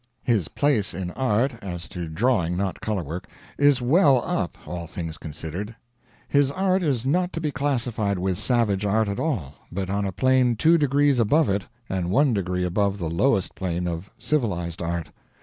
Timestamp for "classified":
7.51-8.17